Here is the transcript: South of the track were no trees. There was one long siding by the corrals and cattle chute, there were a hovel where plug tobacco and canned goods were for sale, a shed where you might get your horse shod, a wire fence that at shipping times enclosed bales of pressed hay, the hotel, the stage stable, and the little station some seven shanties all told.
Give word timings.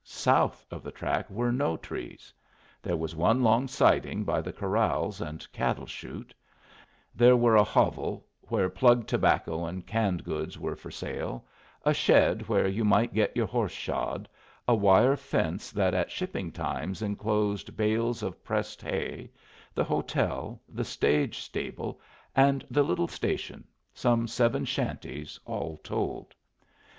South 0.03 0.65
of 0.73 0.81
the 0.81 0.89
track 0.91 1.29
were 1.29 1.51
no 1.51 1.77
trees. 1.77 2.33
There 2.81 2.97
was 2.97 3.15
one 3.15 3.43
long 3.43 3.67
siding 3.67 4.23
by 4.23 4.41
the 4.41 4.51
corrals 4.51 5.21
and 5.21 5.45
cattle 5.51 5.85
chute, 5.85 6.33
there 7.13 7.37
were 7.37 7.55
a 7.55 7.63
hovel 7.63 8.25
where 8.47 8.67
plug 8.67 9.05
tobacco 9.05 9.63
and 9.63 9.85
canned 9.85 10.23
goods 10.23 10.57
were 10.57 10.75
for 10.75 10.89
sale, 10.89 11.45
a 11.85 11.93
shed 11.93 12.49
where 12.49 12.67
you 12.67 12.83
might 12.83 13.13
get 13.13 13.37
your 13.37 13.45
horse 13.45 13.71
shod, 13.73 14.27
a 14.67 14.73
wire 14.73 15.15
fence 15.15 15.69
that 15.69 15.93
at 15.93 16.09
shipping 16.09 16.51
times 16.51 17.03
enclosed 17.03 17.77
bales 17.77 18.23
of 18.23 18.43
pressed 18.43 18.81
hay, 18.81 19.29
the 19.75 19.83
hotel, 19.83 20.59
the 20.67 20.83
stage 20.83 21.37
stable, 21.37 22.01
and 22.35 22.65
the 22.71 22.81
little 22.81 23.07
station 23.07 23.63
some 23.93 24.27
seven 24.27 24.65
shanties 24.65 25.39
all 25.45 25.77
told. 25.77 26.33